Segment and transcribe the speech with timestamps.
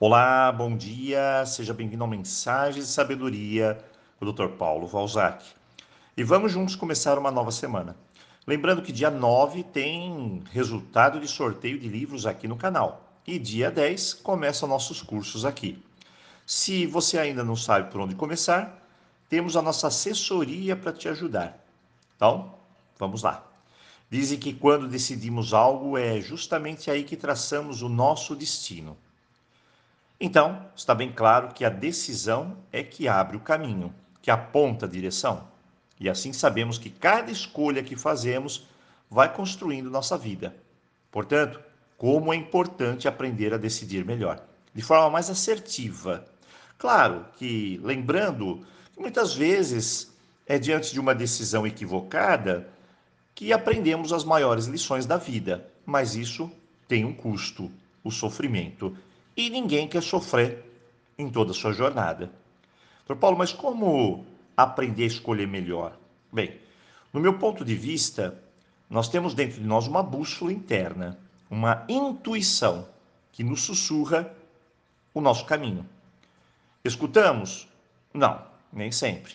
[0.00, 3.78] Olá, bom dia, seja bem-vindo ao Mensagens de Sabedoria
[4.18, 4.48] do Dr.
[4.58, 5.44] Paulo Valzac.
[6.16, 7.96] E vamos juntos começar uma nova semana.
[8.44, 13.08] Lembrando que dia 9 tem resultado de sorteio de livros aqui no canal.
[13.24, 15.80] E dia 10 começam nossos cursos aqui.
[16.44, 18.84] Se você ainda não sabe por onde começar,
[19.28, 21.64] temos a nossa assessoria para te ajudar.
[22.16, 22.52] Então,
[22.98, 23.46] vamos lá.
[24.10, 28.96] Dizem que quando decidimos algo é justamente aí que traçamos o nosso destino.
[30.20, 33.92] Então, está bem claro que a decisão é que abre o caminho,
[34.22, 35.48] que aponta a direção.
[35.98, 38.66] E assim sabemos que cada escolha que fazemos
[39.10, 40.54] vai construindo nossa vida.
[41.10, 41.60] Portanto,
[41.96, 44.42] como é importante aprender a decidir melhor,
[44.74, 46.24] de forma mais assertiva.
[46.78, 50.12] Claro que, lembrando que muitas vezes
[50.46, 52.68] é diante de uma decisão equivocada
[53.34, 56.50] que aprendemos as maiores lições da vida, mas isso
[56.86, 57.70] tem um custo,
[58.02, 58.96] o sofrimento
[59.36, 60.64] e ninguém quer sofrer
[61.18, 62.30] em toda a sua jornada.
[63.06, 64.24] Doutor Paulo, mas como
[64.56, 65.98] aprender a escolher melhor?
[66.32, 66.58] Bem,
[67.12, 68.42] no meu ponto de vista,
[68.88, 71.18] nós temos dentro de nós uma bússola interna,
[71.50, 72.88] uma intuição
[73.32, 74.34] que nos sussurra
[75.12, 75.88] o nosso caminho.
[76.84, 77.68] Escutamos?
[78.12, 79.34] Não, nem sempre.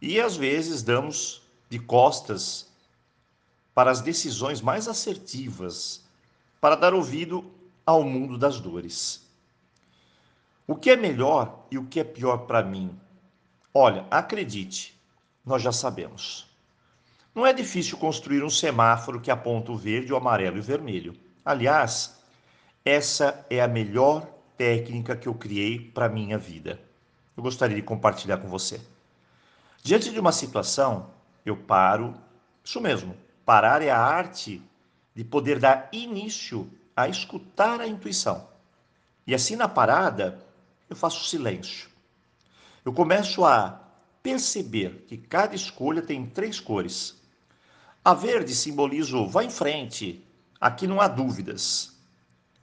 [0.00, 2.68] E às vezes damos de costas
[3.74, 6.02] para as decisões mais assertivas,
[6.60, 7.50] para dar ouvido
[7.86, 9.24] ao mundo das dores.
[10.66, 12.98] O que é melhor e o que é pior para mim?
[13.72, 14.98] Olha, acredite,
[15.44, 16.46] nós já sabemos.
[17.34, 21.14] Não é difícil construir um semáforo que aponta o verde, o amarelo e o vermelho.
[21.44, 22.18] Aliás,
[22.84, 24.26] essa é a melhor
[24.56, 26.80] técnica que eu criei para minha vida.
[27.36, 28.80] Eu gostaria de compartilhar com você.
[29.82, 31.10] Diante de uma situação,
[31.44, 32.14] eu paro,
[32.62, 34.62] isso mesmo, parar é a arte
[35.14, 38.48] de poder dar início a escutar a intuição.
[39.26, 40.38] E assim na parada,
[40.88, 41.88] eu faço silêncio.
[42.84, 43.80] Eu começo a
[44.22, 47.20] perceber que cada escolha tem três cores.
[48.04, 50.22] A verde simboliza o vá em frente,
[50.60, 51.92] aqui não há dúvidas.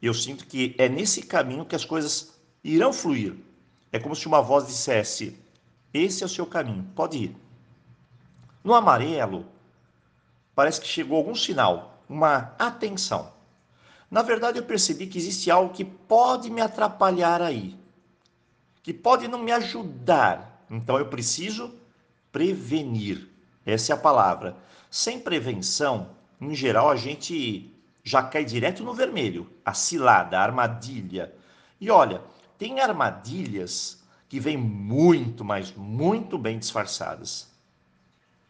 [0.00, 3.36] Eu sinto que é nesse caminho que as coisas irão fluir.
[3.90, 5.38] É como se uma voz dissesse:
[5.92, 7.36] esse é o seu caminho, pode ir.
[8.62, 9.46] No amarelo,
[10.54, 13.32] parece que chegou algum sinal, uma atenção.
[14.10, 17.76] Na verdade, eu percebi que existe algo que pode me atrapalhar aí,
[18.82, 20.64] que pode não me ajudar.
[20.70, 21.74] Então, eu preciso
[22.32, 23.28] prevenir.
[23.66, 24.56] Essa é a palavra.
[24.90, 26.10] Sem prevenção,
[26.40, 27.70] em geral, a gente
[28.02, 31.34] já cai direto no vermelho, a cilada, a armadilha.
[31.78, 32.22] E olha,
[32.56, 37.48] tem armadilhas que vêm muito, mas muito bem disfarçadas.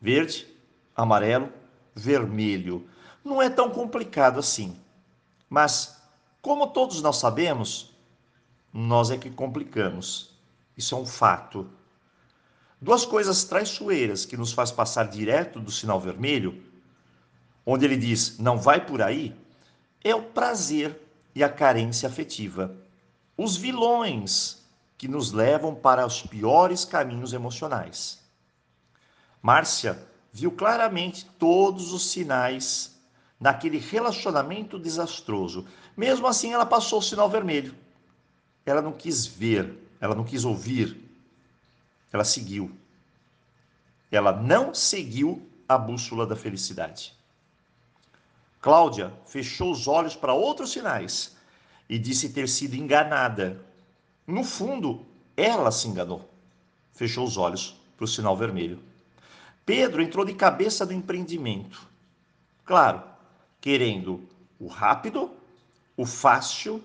[0.00, 0.46] Verde,
[0.94, 1.52] amarelo,
[1.94, 2.88] vermelho.
[3.24, 4.76] Não é tão complicado assim.
[5.50, 6.00] Mas,
[6.40, 7.92] como todos nós sabemos,
[8.72, 10.30] nós é que complicamos.
[10.76, 11.68] Isso é um fato.
[12.80, 16.62] Duas coisas traiçoeiras que nos faz passar direto do sinal vermelho,
[17.66, 19.36] onde ele diz não vai por aí,
[20.02, 20.98] é o prazer
[21.34, 22.74] e a carência afetiva.
[23.36, 24.62] Os vilões
[24.96, 28.20] que nos levam para os piores caminhos emocionais.
[29.42, 30.00] Márcia
[30.32, 32.99] viu claramente todos os sinais
[33.40, 35.66] naquele relacionamento desastroso.
[35.96, 37.74] Mesmo assim, ela passou o sinal vermelho.
[38.66, 41.10] Ela não quis ver, ela não quis ouvir,
[42.12, 42.70] ela seguiu.
[44.10, 47.14] Ela não seguiu a bússola da felicidade.
[48.60, 51.36] Cláudia fechou os olhos para outros sinais
[51.88, 53.64] e disse ter sido enganada.
[54.26, 55.06] No fundo,
[55.36, 56.28] ela se enganou.
[56.92, 58.82] Fechou os olhos para o sinal vermelho.
[59.64, 61.88] Pedro entrou de cabeça no empreendimento.
[62.64, 63.02] Claro,
[63.60, 64.26] querendo
[64.58, 65.30] o rápido,
[65.96, 66.82] o fácil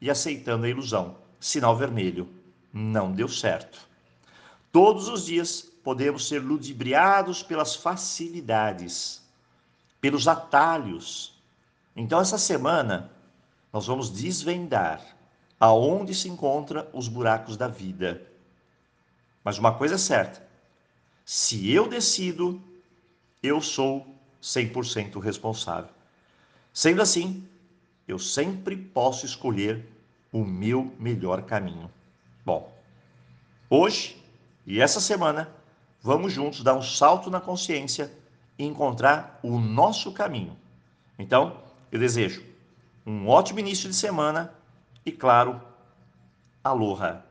[0.00, 1.16] e aceitando a ilusão.
[1.40, 2.28] Sinal vermelho.
[2.72, 3.88] Não deu certo.
[4.70, 9.22] Todos os dias podemos ser ludibriados pelas facilidades,
[10.00, 11.34] pelos atalhos.
[11.96, 13.10] Então, essa semana,
[13.72, 15.02] nós vamos desvendar
[15.58, 18.22] aonde se encontram os buracos da vida.
[19.42, 20.46] Mas uma coisa é certa:
[21.24, 22.62] se eu decido,
[23.42, 24.06] eu sou
[24.42, 25.97] 100% responsável.
[26.78, 27.44] Sendo assim,
[28.06, 29.84] eu sempre posso escolher
[30.30, 31.90] o meu melhor caminho.
[32.46, 32.72] Bom,
[33.68, 34.16] hoje
[34.64, 35.50] e essa semana,
[36.00, 38.12] vamos juntos dar um salto na consciência
[38.56, 40.56] e encontrar o nosso caminho.
[41.18, 41.60] Então,
[41.90, 42.44] eu desejo
[43.04, 44.54] um ótimo início de semana
[45.04, 45.60] e, claro,
[46.62, 47.27] aloha!